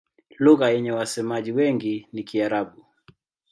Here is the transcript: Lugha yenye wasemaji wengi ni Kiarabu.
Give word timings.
Lugha 0.39 0.69
yenye 0.69 0.91
wasemaji 0.91 1.51
wengi 1.51 2.07
ni 2.13 2.23
Kiarabu. 2.23 2.85